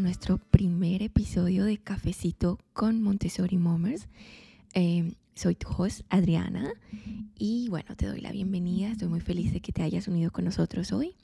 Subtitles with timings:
[0.00, 4.06] nuestro primer episodio de Cafecito con Montessori Momers.
[4.72, 6.70] Em, soy tu host, Adriana,
[7.36, 8.92] y bueno, te doy la bienvenida.
[8.92, 11.16] Estoy muy feliz de que te hayas unido con nosotros hoy.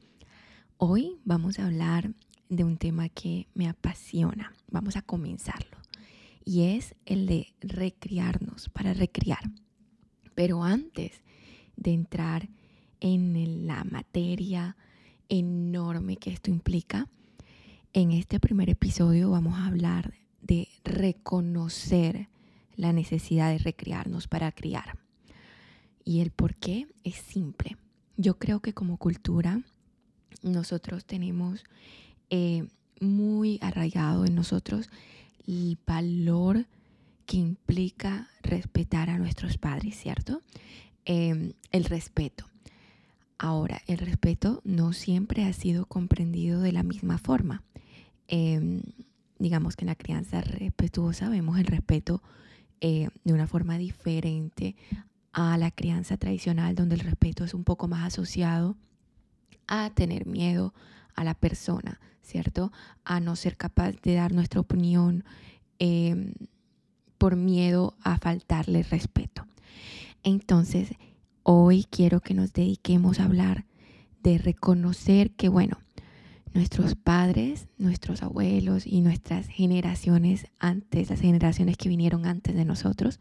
[0.77, 2.11] Hoy vamos a hablar
[2.49, 4.53] de un tema que me apasiona.
[4.71, 5.79] Vamos a comenzarlo.
[6.45, 9.51] Y es el de recriarnos, para recriar.
[10.35, 11.23] Pero antes
[11.77, 12.49] de entrar
[13.01, 14.77] en la materia
[15.29, 17.09] enorme que esto implica,
[17.95, 22.29] en este primer episodio vamos a hablar de reconocer
[22.77, 24.99] la necesidad de recrearnos para criar.
[26.05, 27.77] Y el por qué es simple.
[28.17, 29.63] Yo creo que como cultura
[30.43, 31.63] nosotros tenemos
[32.31, 32.67] eh,
[33.01, 34.91] muy arraigado en nosotros
[35.47, 36.67] el valor
[37.27, 40.43] que implica respetar a nuestros padres, ¿cierto?
[41.05, 42.47] Em, el respeto.
[43.39, 47.63] Ahora, el respeto no siempre ha sido comprendido de la misma forma.
[48.29, 48.83] Em,
[49.39, 52.23] digamos que en la crianza respetuosa vemos el respeto
[52.81, 54.77] eh, de una forma diferente
[55.33, 58.77] a la crianza tradicional, donde el respeto es un poco más asociado
[59.67, 60.75] a tener miedo
[61.15, 62.73] a la persona, ¿cierto?
[63.05, 65.25] A no ser capaz de dar nuestra opinión
[65.79, 66.35] em,
[67.19, 69.47] por miedo a faltarle respeto.
[70.23, 70.95] Entonces,
[71.43, 73.67] hoy quiero que nos dediquemos a hablar
[74.23, 75.79] de reconocer que, bueno,
[76.55, 83.19] nuestros padres, nuestros abuelos y nuestras generaciones antes, las generaciones que vinieron antes de nosotros,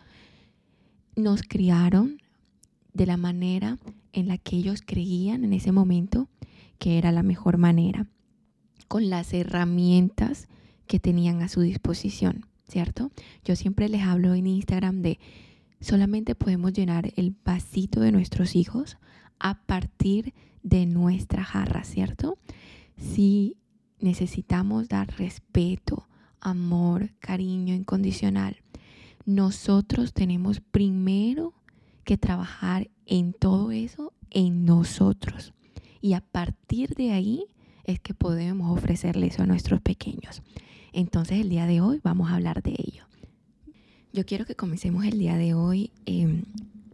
[1.16, 2.22] nos criaron
[2.94, 3.80] de la manera
[4.14, 6.30] en la que ellos creían en ese momento
[6.78, 8.08] que era la mejor manera,
[8.88, 10.48] con las herramientas
[10.86, 13.12] que tenían a su disposición, ¿cierto?
[13.44, 15.18] Yo siempre les hablo en Instagram de
[15.80, 18.98] solamente podemos llenar el vasito de nuestros hijos
[19.40, 22.38] a partir de nuestra jarra, ¿cierto?
[23.04, 23.58] Si
[24.00, 26.08] necesitamos dar respeto,
[26.40, 28.58] amor, cariño incondicional,
[29.26, 31.54] nosotros tenemos primero
[32.04, 35.54] que trabajar en todo eso en nosotros.
[36.02, 37.46] Y a partir de ahí
[37.84, 40.42] es que podemos ofrecerle eso a nuestros pequeños.
[40.92, 43.06] Entonces el día de hoy vamos a hablar de ello.
[44.12, 46.44] Yo quiero que comencemos el día de hoy em,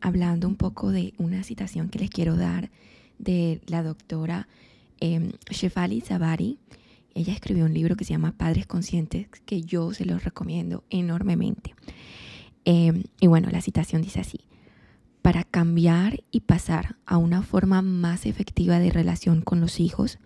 [0.02, 2.72] hablando un poco de una citación que les quiero dar
[3.18, 4.48] de la doctora
[5.00, 6.60] eh, Shefali Zabari.
[7.14, 11.76] Ella escribió un libro que se llama Padres Conscientes, que yo se los recomiendo enormemente.
[12.66, 14.42] Em, y bueno, la citación dice así,
[15.22, 20.20] para cambiar y pasar a una forma más efectiva de relación con los hijos,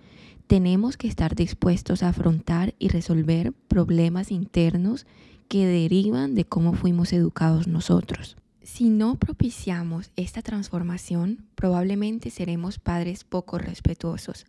[0.48, 5.06] tenemos que estar dispuestos a afrontar y resolver problemas internos
[5.48, 8.38] que derivan de cómo fuimos educados nosotros.
[8.62, 14.46] Si no propiciamos esta transformación, probablemente seremos padres poco respetuosos,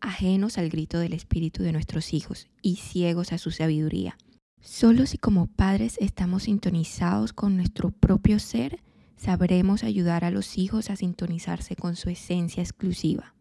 [0.00, 4.16] ajenos al grito del espíritu de nuestros hijos y ciegos a su sabiduría.
[4.60, 8.80] Solo si como padres estamos sintonizados con nuestro propio ser,
[9.16, 13.34] sabremos ayudar a los hijos a sintonizarse con su esencia exclusiva.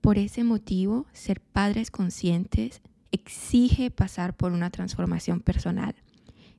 [0.00, 5.94] Por ese motivo, ser padres conscientes exige pasar por una transformación personal.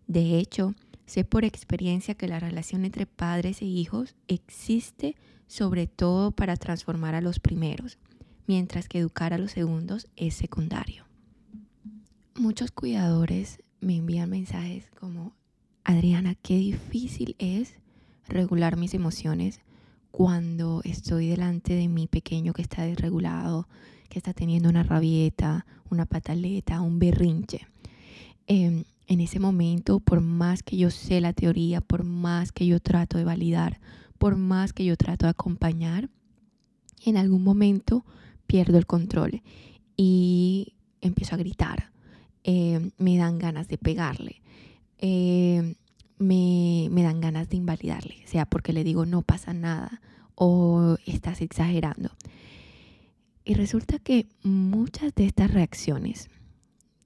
[0.07, 0.73] De hecho,
[1.05, 5.15] sé por experiencia que la relación entre padres e hijos existe
[5.47, 7.99] sobre todo para transformar a los primeros
[8.47, 11.05] mientras que educar a los segundos es secundario.
[12.35, 15.33] Muchos cuidadores me envían mensajes como,
[15.83, 17.75] Adriana, qué difícil es
[18.27, 19.61] regular mis emociones
[20.11, 23.67] cuando estoy delante de mi pequeño que está desregulado,
[24.09, 27.67] que está teniendo una rabieta, una pataleta, un berrinche.
[28.47, 32.79] Em, en ese momento, por más que yo sé la teoría, por más que yo
[32.79, 33.79] trato de validar,
[34.17, 36.09] por más que yo trato de acompañar,
[37.05, 38.05] en algún momento
[38.47, 39.41] pierdo el control
[39.97, 41.91] y empiezo a gritar.
[42.43, 44.41] Eh, me dan ganas de pegarle.
[44.99, 45.75] Eh,
[46.17, 50.01] me, me dan ganas de invalidarle, sea porque le digo no pasa nada
[50.35, 52.11] o estás exagerando.
[53.43, 56.29] Y resulta que muchas de estas reacciones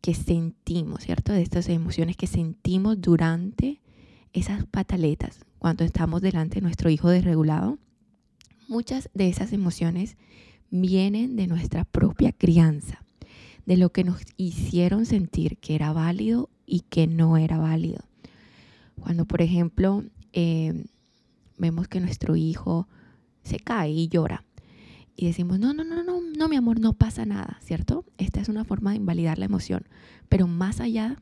[0.02, 1.34] que sentimos, ¿cierto?
[1.34, 3.82] De estas emociones que sentimos durante
[4.32, 7.78] esas pataletas, cuando estamos delante de nuestro hijo desregulado,
[8.68, 10.16] muchas de esas emociones
[10.72, 13.04] vienen de nuestra propia crianza,
[13.66, 18.04] de lo que nos hicieron sentir que era válido y que no era válido.
[19.00, 20.86] Cuando, por ejemplo, eh,
[21.58, 22.88] vemos que nuestro hijo
[23.44, 24.44] se cae y llora
[25.20, 28.06] y decimos, no, no, no, no, no, mi amor, no pasa nada, ¿cierto?
[28.18, 29.84] Esta es una forma de invalidar la emoción.
[30.30, 31.22] Pero más allá,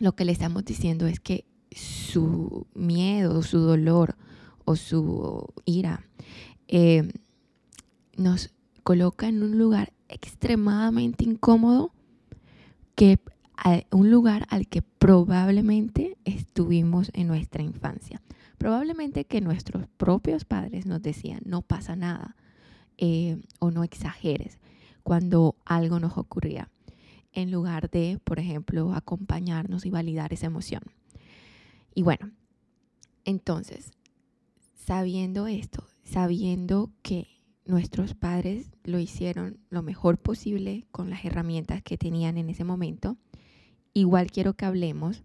[0.00, 4.16] lo que le estamos diciendo es que su miedo, su dolor
[4.64, 6.04] o su ira
[6.66, 7.12] eh,
[8.16, 8.50] nos
[8.82, 11.92] coloca en un lugar extremadamente incómodo
[12.94, 13.18] que
[13.90, 18.20] un lugar al que probablemente estuvimos en nuestra infancia.
[18.58, 22.36] Probablemente que nuestros propios padres nos decían, no pasa nada
[22.98, 24.58] eh, o no exageres
[25.02, 26.70] cuando algo nos ocurría,
[27.32, 30.82] en lugar de, por ejemplo, acompañarnos y validar esa emoción.
[31.94, 32.30] Y bueno,
[33.24, 33.92] entonces,
[34.74, 37.28] sabiendo esto, sabiendo que
[37.64, 43.16] nuestros padres lo hicieron lo mejor posible con las herramientas que tenían en ese momento,
[43.94, 45.22] igual quiero que hablemos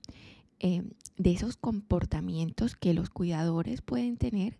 [0.59, 0.83] eh,
[1.17, 4.57] de esos comportamientos que los cuidadores pueden tener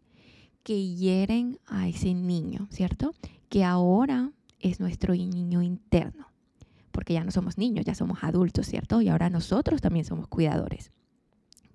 [0.64, 3.14] que hieren a ese niño, ¿cierto?
[3.48, 6.28] Que ahora es nuestro niño interno,
[6.92, 9.02] porque ya no somos niños, ya somos adultos, ¿cierto?
[9.02, 10.92] Y ahora nosotros también somos cuidadores.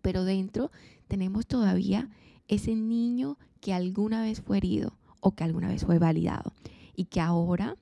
[0.02, 0.70] Pero dentro
[1.08, 2.10] tenemos todavía
[2.49, 6.53] ese niño que alguna vez fue herido o que alguna vez fue validado
[6.95, 7.79] y que ahora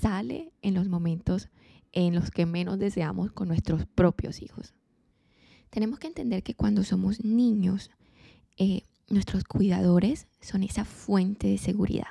[0.00, 1.50] sale en los momentos
[1.92, 4.72] en los que menos deseamos con nuestros propios hijos.
[5.68, 7.90] Tenemos que entender que cuando somos niños,
[8.56, 12.08] eh, nuestros cuidadores son esa fuente de seguridad.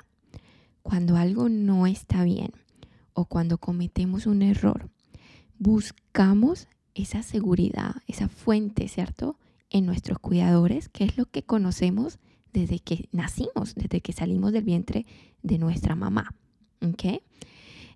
[0.82, 2.52] Cuando algo no está bien
[3.14, 4.90] o cuando cometemos un error,
[5.58, 9.38] buscamos esa seguridad, esa fuente, ¿cierto?
[9.70, 12.18] En nuestros cuidadores, que es lo que conocemos
[12.52, 15.06] desde que nacimos, desde que salimos del vientre
[15.42, 16.34] de nuestra mamá.
[16.82, 17.22] ¿Ok?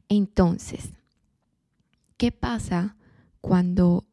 [0.09, 0.91] Entonces,
[2.17, 2.97] ¿qué pasa
[3.41, 4.05] cuando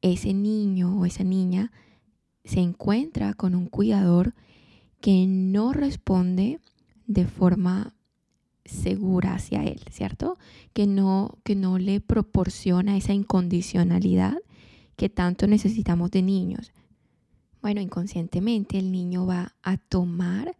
[0.00, 1.72] ese niño o esa niña
[2.44, 4.34] se encuentra con un cuidador
[5.00, 6.60] que no responde
[7.06, 7.94] de forma
[8.64, 10.38] segura hacia él, ¿cierto?
[10.72, 14.38] Que no, que no le proporciona esa incondicionalidad
[14.96, 16.72] que tanto necesitamos de niños.
[17.62, 20.56] Bueno, inconscientemente el niño va a tomar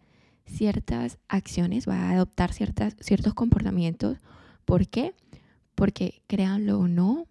[0.47, 4.19] ciertas acciones, va a adoptar ciertas, ciertos comportamientos.
[4.65, 5.13] ¿Por qué?
[5.75, 7.27] Porque créanlo o no,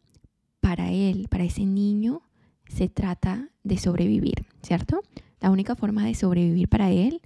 [0.59, 2.21] para él, para ese niño,
[2.67, 5.03] se trata de sobrevivir, ¿cierto?
[5.39, 7.21] La única forma de sobrevivir para él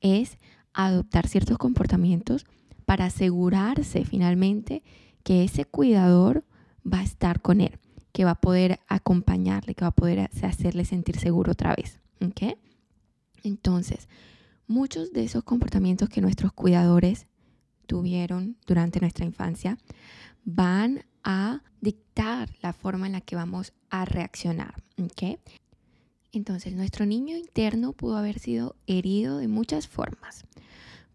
[0.00, 0.38] es
[0.72, 2.46] adoptar ciertos comportamientos
[2.86, 4.82] para asegurarse finalmente
[5.22, 6.44] que ese cuidador
[6.82, 7.78] va a estar con él
[8.12, 12.00] que va a poder acompañarle, que va a poder hacerle sentir seguro otra vez.
[12.20, 12.56] ¿Ok?
[13.42, 14.08] Entonces,
[14.66, 17.26] muchos de esos comportamientos que nuestros cuidadores
[17.86, 19.78] tuvieron durante nuestra infancia
[20.44, 24.82] van a dictar la forma en la que vamos a reaccionar.
[25.02, 25.38] ¿Ok?
[26.32, 30.44] Entonces, nuestro niño interno pudo haber sido herido de muchas formas.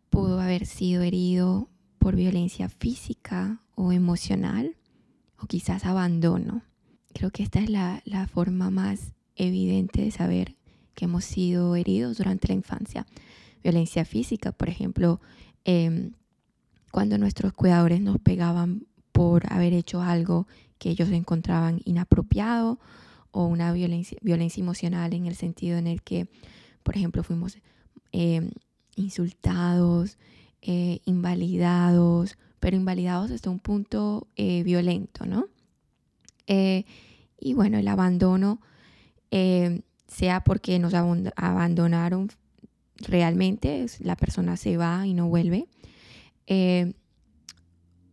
[0.09, 1.69] Pudo haber sido herido
[1.99, 4.75] por violencia física o emocional
[5.39, 6.63] o quizás abandono.
[7.15, 10.57] Creo que esta es la, forma más evidente de saber
[10.95, 13.05] que hemos sido heridos durante la infancia.
[13.63, 15.21] Violencia física, por ejemplo,
[15.63, 16.11] em,
[16.91, 20.45] cuando nuestros cuidadores nos pegaban por haber hecho algo
[20.77, 22.81] que ellos encontraban inapropiado
[23.31, 26.27] o una violencia, violencia emocional en el sentido en el que,
[26.83, 27.57] por ejemplo, fuimos
[28.11, 28.51] em,
[28.97, 30.17] insultados,
[30.61, 35.47] eh, invalidados, pero invalidados hasta un punto eh, violento, ¿no?
[36.47, 36.85] Eh,
[37.39, 38.61] y bueno, el abandono,
[39.31, 42.29] eh, sea porque nos abandonaron
[42.97, 45.67] realmente, la persona se va y no vuelve,
[46.47, 46.93] eh,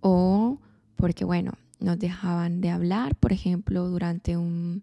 [0.01, 0.59] o
[0.97, 4.83] porque, bueno, nos dejaban de hablar, por ejemplo, durante, un,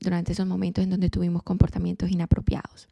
[0.00, 2.88] durante esos momentos en donde tuvimos comportamientos inapropiados.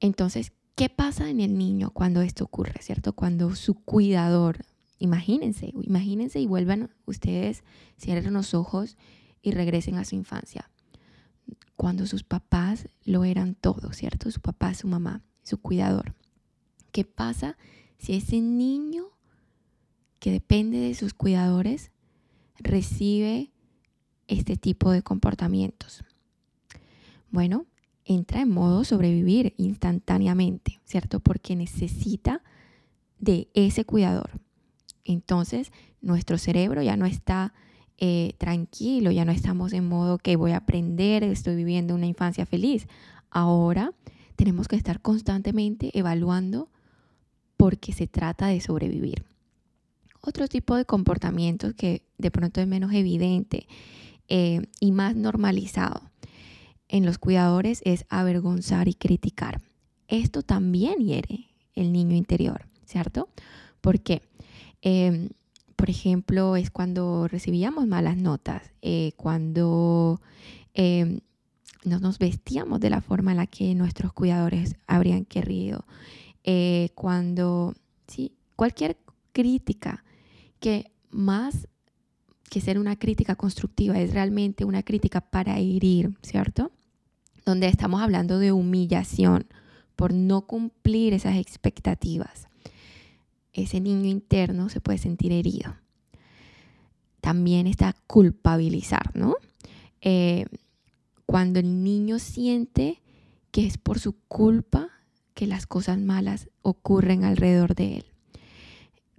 [0.00, 3.12] Entonces, ¿qué pasa en el niño cuando esto ocurre, cierto?
[3.12, 4.64] Cuando su cuidador
[4.98, 7.64] Imagínense, imagínense y vuelvan ustedes,
[7.98, 8.96] cierren los ojos
[9.42, 10.70] y regresen a su infancia.
[11.76, 14.30] Cuando sus papás lo eran todo, ¿cierto?
[14.30, 16.14] Su papá, su mamá, su cuidador.
[16.92, 17.58] ¿Qué pasa
[17.98, 19.06] si ese niño
[20.20, 21.90] que depende de sus cuidadores
[22.58, 23.50] recibe
[24.28, 26.04] este tipo de comportamientos?
[27.30, 27.66] Bueno,
[28.04, 31.20] entra en modo sobrevivir instantáneamente, ¿cierto?
[31.20, 32.42] Porque necesita
[33.18, 34.40] de ese cuidador.
[35.04, 37.52] Entonces, nuestro cerebro ya no está
[37.98, 42.46] eh, tranquilo, ya no estamos en modo que voy a aprender, estoy viviendo una infancia
[42.46, 42.88] feliz.
[43.30, 43.92] Ahora
[44.36, 46.68] tenemos que estar constantemente evaluando
[47.56, 49.24] porque se trata de sobrevivir.
[50.20, 53.66] Otro tipo de comportamientos que de pronto es menos evidente
[54.28, 56.10] eh, y más normalizado
[56.88, 59.60] en los cuidadores es avergonzar y criticar.
[60.08, 63.28] Esto también hiere el niño interior, ¿cierto?
[63.80, 64.22] ¿Por qué?
[64.86, 65.30] Em,
[65.76, 70.20] por ejemplo, es cuando recibíamos malas notas, eh, cuando
[70.74, 71.20] em,
[71.84, 75.86] no nos vestíamos de la forma en la que nuestros cuidadores habrían querido,
[76.44, 77.74] eh, cuando,
[78.06, 78.98] sí, cualquier
[79.32, 80.04] crítica
[80.60, 81.66] que más
[82.50, 86.72] que ser una crítica constructiva, es realmente una crítica para herir, ¿cierto?
[87.46, 89.46] Donde estamos hablando de humillación
[89.96, 92.48] por no cumplir esas expectativas.
[93.54, 95.76] Ese niño interno se puede sentir herido.
[97.20, 99.36] También está culpabilizar, ¿no?
[100.02, 100.44] Eh,
[101.24, 103.00] cuando el niño siente
[103.50, 104.90] que es por su culpa
[105.32, 108.04] que las cosas malas ocurren alrededor de él.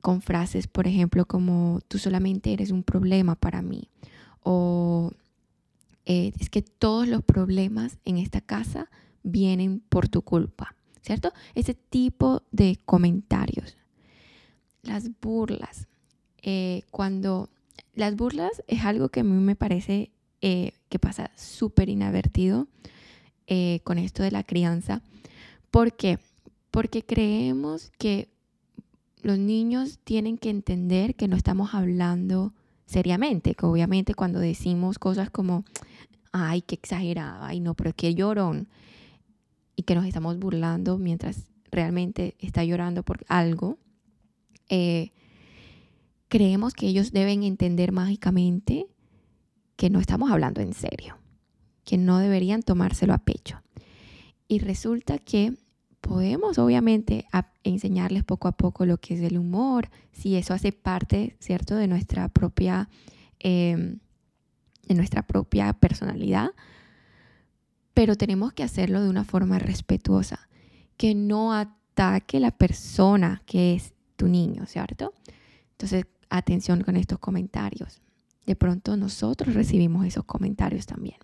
[0.01, 3.89] Con frases, por ejemplo, como tú solamente eres un problema para mí.
[4.43, 5.11] O
[6.05, 8.89] eh, es que todos los problemas en esta casa
[9.23, 11.33] vienen por tu culpa, ¿cierto?
[11.55, 13.75] Ese tipo de comentarios.
[14.85, 15.87] Las burlas.
[16.41, 17.49] Eh, cuando
[17.93, 20.11] las burlas es algo que a mí me parece
[20.41, 22.67] eh, que pasa súper inadvertido
[23.83, 25.03] con esto de la crianza
[25.75, 26.19] ¿Por qué?
[26.71, 28.29] Porque creemos que
[29.23, 32.53] los niños tienen que entender que no estamos hablando
[32.85, 35.65] seriamente, que obviamente cuando decimos cosas como,
[36.31, 38.69] ay, qué exagerada, ay, no, pero qué llorón,
[39.75, 43.77] y que nos estamos burlando mientras realmente está llorando por algo,
[44.69, 45.11] eh,
[46.27, 48.87] creemos que ellos deben entender mágicamente
[49.75, 51.17] que no estamos hablando en serio,
[51.83, 53.61] que no deberían tomárselo a pecho.
[54.47, 55.53] Y resulta que
[56.01, 57.25] podemos obviamente
[57.63, 61.87] enseñarles poco a poco lo que es el humor, si eso hace parte, ¿cierto?, de
[61.87, 62.89] nuestra propia,
[63.39, 63.99] em,
[64.87, 66.51] de nuestra propia personalidad,
[67.95, 70.47] pero tenemos que hacerlo de una forma respetuosa,
[70.95, 75.13] que no ataque la persona que es tu niño, ¿cierto?
[75.71, 78.01] Entonces, atención con estos comentarios.
[78.45, 81.17] De pronto nosotros recibimos esos comentarios también.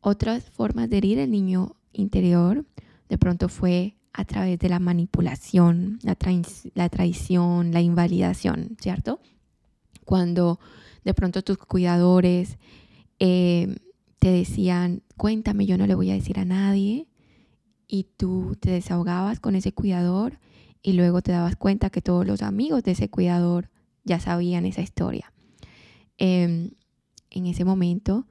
[0.00, 2.64] Otras formas de herir al niño interior
[3.08, 9.20] de pronto fue a través de la manipulación, la, traición, la invalidación, ¿cierto?
[10.04, 10.58] Cuando
[11.04, 12.58] de pronto tus cuidadores
[13.18, 13.76] eh,
[14.18, 17.06] te decían, cuéntame, yo no le voy a decir a nadie,
[17.86, 20.38] y tú te desahogabas con ese cuidador
[20.82, 23.70] y luego te dabas cuenta que todos los amigos de ese cuidador
[24.04, 25.32] ya sabían esa historia.
[26.18, 26.70] Em,
[27.30, 28.26] en ese momento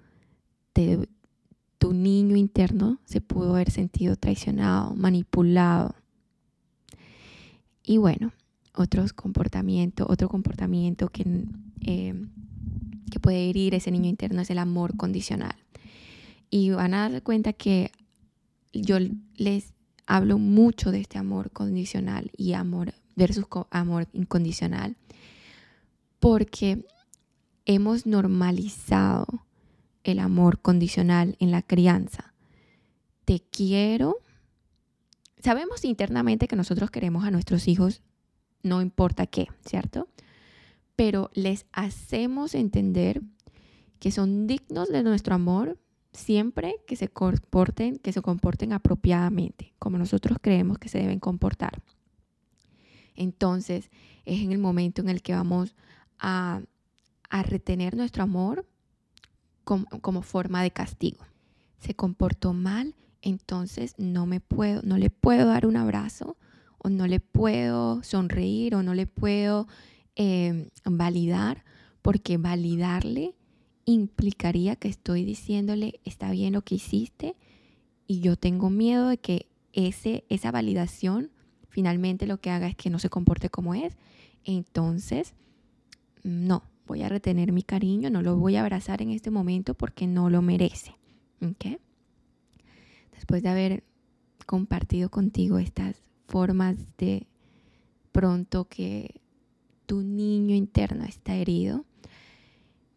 [1.77, 5.95] tu niño interno se pudo haber sentido traicionado, manipulado.
[7.83, 8.31] Y bueno,
[8.75, 11.45] otros comportamiento, otro comportamiento que,
[11.81, 12.13] eh,
[13.11, 15.55] que puede herir ese niño interno es el amor condicional.
[16.49, 17.91] Y van a dar cuenta que
[18.73, 18.97] yo
[19.35, 19.73] les
[20.09, 24.97] hablo mucho de este amor condicional y amor versus amor incondicional,
[26.19, 26.83] porque
[27.65, 29.45] hemos normalizado
[30.03, 32.33] el amor condicional en la crianza.
[33.23, 34.17] Te quiero.
[35.43, 38.01] Sabemos internamente que nosotros queremos a nuestros hijos,
[38.63, 40.07] no importa qué, ¿cierto?
[40.95, 43.21] Pero les hacemos entender
[43.99, 45.77] que son dignos de nuestro amor
[46.13, 51.81] siempre que se comporten, que se comporten apropiadamente, como nosotros creemos que se deben comportar.
[53.15, 53.89] Entonces,
[54.25, 55.75] es en el momento en el que vamos
[56.19, 56.61] a,
[57.29, 58.65] a retener nuestro amor
[60.01, 61.19] como, forma de castigo.
[61.77, 66.37] Se comportó mal, entonces no me puedo, no le puedo dar un abrazo
[66.79, 69.67] o no le puedo sonreír o no le puedo
[70.15, 71.63] em, validar,
[72.01, 73.35] porque validarle
[73.91, 77.35] implicaría que estoy diciéndole está bien lo que hiciste
[78.07, 81.31] y yo tengo miedo de que ese, esa validación
[81.69, 83.95] finalmente lo que haga es que no se comporte como es.
[84.43, 85.33] Entonces,
[86.23, 90.07] no, voy a retener mi cariño, no lo voy a abrazar en este momento porque
[90.07, 90.95] no lo merece.
[93.13, 93.83] Después de haber
[94.45, 97.27] compartido contigo estas formas de
[98.11, 99.21] pronto que
[99.85, 101.85] tu niño interno está herido,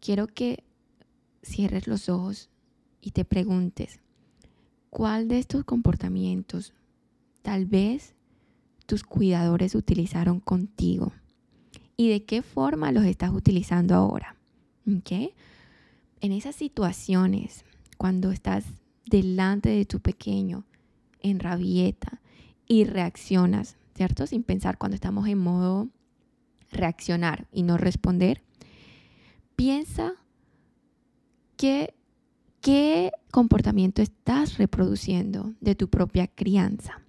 [0.01, 0.65] quiero que
[1.43, 2.51] cierres los ojos
[3.01, 4.01] y te preguntes,
[4.91, 6.73] ¿cuál de estos comportamientos
[7.43, 8.15] tal vez
[8.87, 11.13] tus cuidadores utilizaron contigo?
[11.97, 14.35] y de qué forma los estás utilizando ahora.
[14.85, 17.65] En esas situaciones,
[17.97, 18.65] cuando estás
[19.07, 20.65] delante de tu pequeño
[21.21, 22.21] en rabieta
[22.67, 24.27] y reaccionas, ¿cierto?
[24.27, 25.89] Sin pensar cuando estamos en modo
[26.71, 28.43] reaccionar y no responder,
[29.55, 30.15] piensa
[31.57, 31.95] qué,
[32.61, 37.01] qué comportamiento estás reproduciendo de tu propia crianza.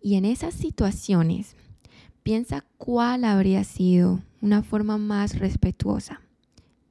[0.00, 1.56] Y en esas situaciones,
[2.26, 6.22] Piensa cuál habría sido una forma más respetuosa,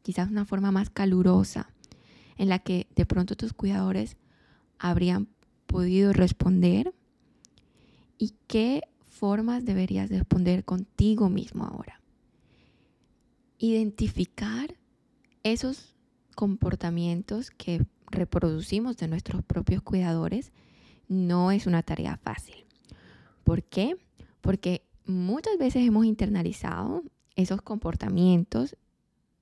[0.02, 1.74] quizás una forma más calurosa,
[2.38, 4.16] en la que de pronto tus cuidadores
[4.80, 5.28] habrían
[5.66, 6.94] podido responder
[8.18, 12.00] y qué formas deberías responder contigo mismo ahora.
[13.58, 14.78] identificar
[15.46, 15.94] esos
[16.36, 20.52] comportamientos que reproducimos de nuestros propios cuidadores
[21.08, 22.66] no es una tarea fácil.
[23.44, 23.96] ¿Por qué?
[24.42, 27.04] Porque muchas veces hemos internalizado
[27.36, 28.76] esos comportamientos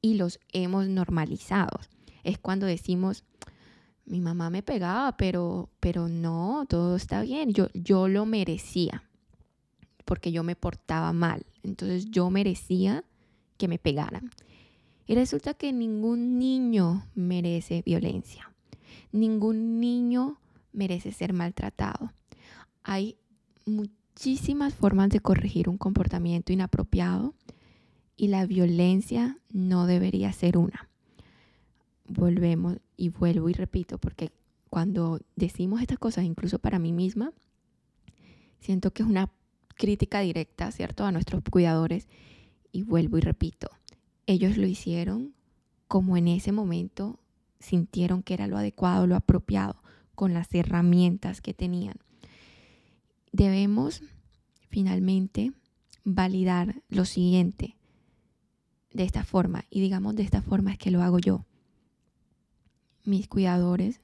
[0.01, 1.79] y los hemos normalizado.
[2.25, 3.23] Es cuando decimos,
[4.05, 7.53] mi mamá me pegaba, pero, pero no, todo está bien.
[7.53, 9.03] Yo, yo lo merecía
[10.03, 11.45] porque yo me portaba mal.
[11.63, 13.05] Entonces yo merecía
[13.57, 14.29] que me pegaran.
[15.05, 18.51] Y resulta que ningún niño merece violencia.
[19.11, 20.37] Ningún niño
[20.71, 22.11] merece ser maltratado.
[22.83, 23.17] Hay
[23.65, 27.33] muchísimas formas de corregir un comportamiento inapropiado
[28.15, 30.89] y la violencia no debería ser una.
[32.07, 34.31] Volvemos y vuelvo y repito, porque
[34.69, 37.31] cuando decimos estas cosas, incluso para mí misma,
[38.59, 39.31] siento que es una
[39.75, 42.07] crítica directa, ¿cierto?, a nuestros cuidadores.
[42.71, 43.69] Y vuelvo y repito,
[44.25, 45.33] ellos lo hicieron
[45.87, 47.19] como en ese momento
[47.59, 49.81] sintieron que era lo adecuado, lo apropiado,
[50.15, 51.95] con las herramientas que tenían.
[53.31, 54.01] Debemos
[54.69, 55.53] finalmente
[56.03, 57.75] validar lo siguiente
[58.91, 61.45] de esta forma, y digamos de esta forma es que lo hago yo.
[63.05, 64.01] Mis cuidadores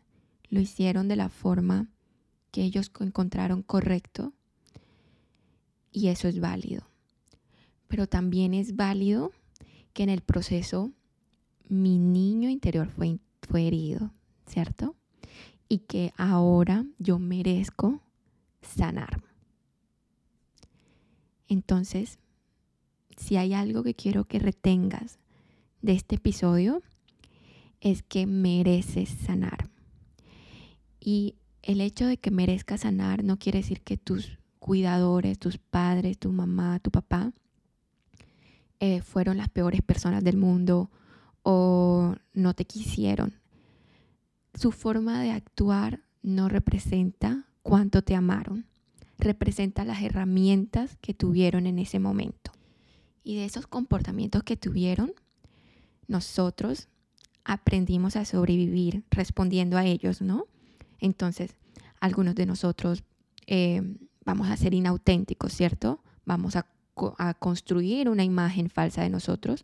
[0.49, 1.89] lo hicieron de la forma
[2.51, 4.33] que ellos encontraron correcto
[5.91, 6.83] y eso es válido.
[7.88, 9.31] Pero también es válido
[9.93, 10.91] que en el proceso
[11.67, 14.12] mi niño interior fue, fue herido,
[14.48, 14.96] ¿cierto?
[15.67, 18.01] Y que ahora yo merezco
[18.62, 19.22] sanar.
[21.48, 22.19] Entonces,
[23.17, 25.19] si hay algo que quiero que retengas
[25.81, 26.81] de este episodio,
[27.81, 29.69] es que mereces sanar.
[31.00, 36.17] Y el hecho de que merezcas sanar no quiere decir que tus cuidadores, tus padres,
[36.17, 37.34] tu mamá, tu papá,
[38.79, 40.89] eh, fueron las peores personas del mundo
[41.43, 43.33] o no te quisieron.
[44.53, 48.65] Su forma de actuar no representa cuánto te amaron,
[49.17, 52.51] representa las herramientas que tuvieron en ese momento.
[53.23, 55.11] Y de esos comportamientos que tuvieron,
[56.07, 56.87] nosotros
[57.43, 60.45] aprendimos a sobrevivir respondiendo a ellos, ¿no?
[60.99, 61.55] Entonces,
[61.99, 63.03] algunos de nosotros
[63.47, 63.81] eh,
[64.25, 66.03] vamos a ser inauténticos, ¿cierto?
[66.25, 66.65] Vamos a
[67.17, 69.63] a construir una imagen falsa de nosotros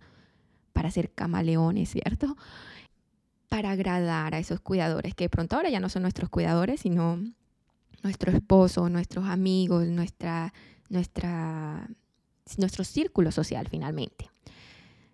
[0.74, 2.36] para ser camaleones, ¿cierto?
[3.50, 7.20] Para agradar a esos cuidadores, que de pronto ahora ya no son nuestros cuidadores, sino
[8.04, 10.54] nuestro esposo, nuestros amigos, nuestra,
[10.90, 11.88] nuestra,
[12.58, 14.30] nuestro círculo social finalmente.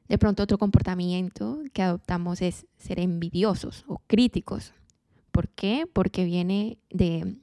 [0.08, 4.74] De pronto otro comportamiento que adoptamos es ser envidiosos o críticos.
[5.32, 5.88] ¿Por qué?
[5.92, 7.38] Porque viene de,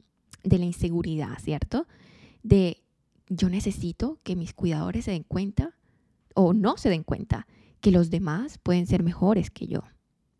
[0.45, 1.87] de la inseguridad, ¿cierto?
[2.43, 2.83] De
[3.29, 5.75] yo necesito que mis cuidadores se den cuenta
[6.35, 7.47] o no se den cuenta
[7.81, 9.83] que los demás pueden ser mejores que yo,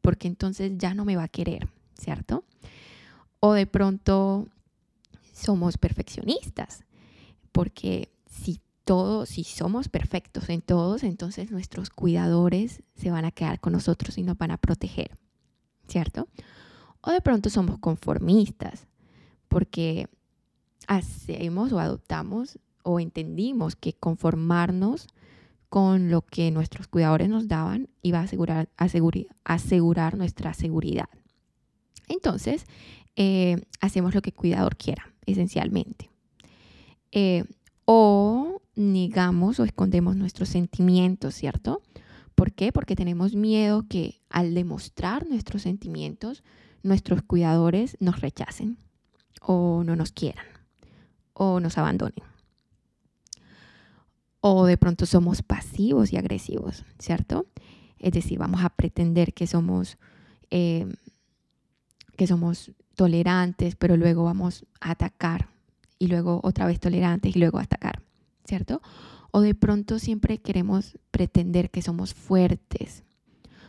[0.01, 2.45] porque entonces ya no me va a querer, ¿cierto?
[3.41, 4.49] O de pronto
[5.33, 6.85] somos perfeccionistas,
[7.53, 13.61] porque si todos, si somos perfectos en todos, entonces nuestros cuidadores se van a quedar
[13.61, 15.17] con nosotros y nos van a proteger,
[15.87, 16.27] ¿cierto?
[17.03, 18.87] O de pronto somos conformistas,
[19.49, 20.09] porque
[20.87, 22.59] hacemos o adoptamos
[22.91, 25.09] o entendimos que conformarnos
[25.69, 28.71] con lo que nuestros cuidadores nos daban iba a asegurar,
[29.45, 31.11] asegurar nuestra seguridad.
[32.09, 32.65] Entonces,
[33.15, 36.09] eh, hacemos lo que el cuidador quiera, esencialmente.
[37.13, 37.45] Eh,
[37.85, 41.83] o negamos o escondemos nuestros sentimientos, ¿cierto?
[42.35, 42.73] ¿Por qué?
[42.73, 46.43] Porque tenemos miedo que al demostrar nuestros sentimientos,
[46.83, 48.79] nuestros cuidadores nos rechacen
[49.43, 50.47] o no nos quieran
[51.35, 52.38] o nos abandonen
[54.55, 57.47] o de pronto somos pasivos y agresivos, ¿cierto?
[57.99, 59.99] Es decir, vamos a pretender que somos,
[60.51, 60.87] eh,
[62.17, 65.49] que somos tolerantes, pero luego vamos a atacar
[65.99, 68.01] y luego otra vez tolerantes y luego atacar,
[68.45, 68.81] ¿cierto?
[69.33, 73.05] O de pronto siempre queremos pretender que somos fuertes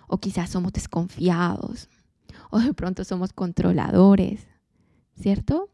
[0.07, 1.89] o quizás somos desconfiados
[2.51, 4.47] o de pronto somos controladores,
[5.19, 5.69] ¿cierto?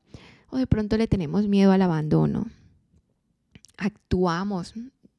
[0.50, 2.48] O de pronto le tenemos miedo al abandono,
[3.78, 4.74] actuamos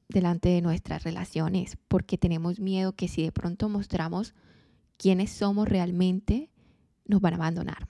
[0.09, 4.35] delante de nuestras relaciones porque tenemos miedo que si de pronto mostramos
[4.97, 6.51] quiénes somos realmente,
[7.07, 7.89] nos van a abandonar.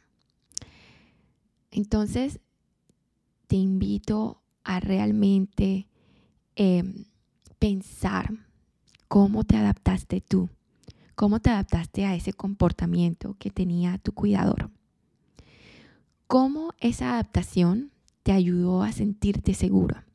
[1.70, 2.40] Entonces,
[3.46, 5.88] te invito a realmente
[6.56, 7.04] em,
[7.58, 8.32] pensar
[9.08, 10.48] cómo te adaptaste tú,
[11.14, 14.70] cómo te adaptaste a ese comportamiento que tenía tu cuidador.
[16.26, 17.92] Cómo esa adaptación
[18.24, 20.05] te ayudó a sentirte seguro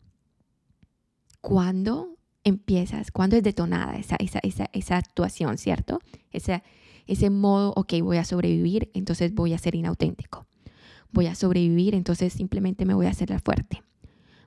[1.42, 6.00] cuando empiezas, cuándo es detonada esa, esa, esa, esa actuación, ¿cierto?
[6.32, 6.64] Ese,
[7.08, 10.48] ese modo, ok, voy a sobrevivir, entonces voy a ser inauténtico.
[11.12, 13.84] Voy a sobrevivir, entonces simplemente me voy a hacer la fuerte.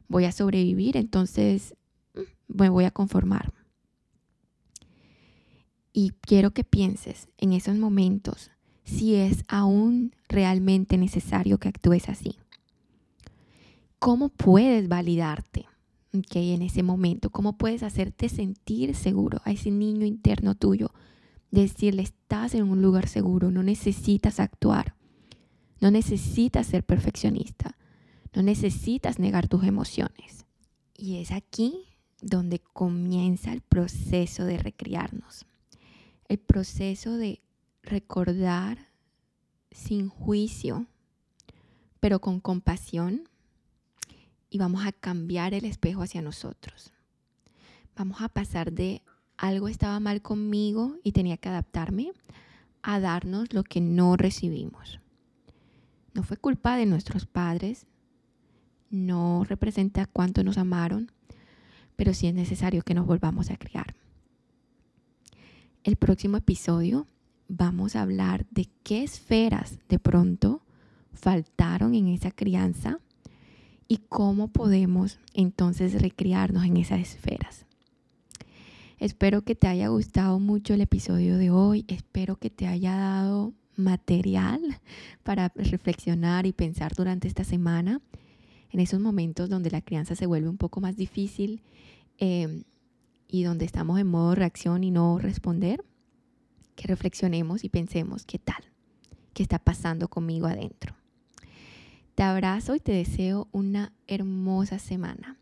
[0.08, 1.74] Voy a sobrevivir, entonces
[2.14, 3.52] mm, me voy a conformar.
[5.92, 8.50] Y quiero que pienses en esos momentos
[8.84, 12.38] si es aún realmente necesario que actúes así.
[13.98, 15.66] ¿Cómo puedes validarte
[16.14, 17.30] okay, en ese momento?
[17.30, 20.92] ¿Cómo puedes hacerte sentir seguro a ese niño interno tuyo?
[21.50, 24.96] Decirle, estás en un lugar seguro, no necesitas actuar,
[25.80, 27.76] no necesitas ser perfeccionista,
[28.32, 30.46] no necesitas negar tus emociones.
[30.96, 31.84] Y es aquí
[32.20, 35.46] donde comienza el proceso de recriarnos,
[36.28, 37.40] el proceso de
[37.82, 38.88] recordar
[39.70, 40.86] sin juicio,
[42.00, 43.28] pero con compasión
[44.54, 46.92] y vamos a cambiar el espejo hacia nosotros.
[47.96, 49.02] Vamos a pasar de
[49.36, 52.12] algo estaba mal conmigo y tenía que adaptarme
[52.80, 55.00] a darnos lo que no recibimos.
[56.12, 57.88] No fue culpa de nuestros padres,
[58.90, 61.10] no representa cuánto nos amaron,
[61.96, 63.96] pero sí es necesario que nos volvamos a criar.
[65.82, 67.08] El próximo episodio
[67.48, 70.62] vamos a hablar de qué esferas de pronto
[71.12, 73.00] faltaron en esa crianza
[73.88, 77.66] y cómo podemos entonces recriarnos en esas esferas.
[78.98, 83.52] Espero que te haya gustado mucho el episodio de hoy, espero que te haya dado
[83.76, 84.80] material
[85.24, 88.00] para reflexionar y pensar durante esta semana
[88.70, 91.62] en esos momentos donde la crianza se vuelve un poco más difícil
[92.18, 92.62] eh,
[93.28, 95.84] y donde estamos en modo reacción y no responder
[96.76, 98.64] que reflexionemos y pensemos qué tal,
[99.32, 100.94] qué está pasando conmigo adentro.
[102.14, 105.36] Te abrazo y te deseo una hermosa semana.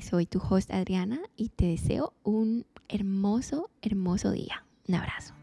[0.00, 4.64] Soy tu host Adriana y te deseo un hermoso, hermoso día.
[4.86, 5.34] Un abrazo.